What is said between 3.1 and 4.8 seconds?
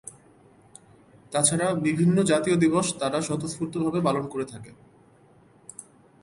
স্বতঃস্ফূর্তভাবে পালন করে থাকে।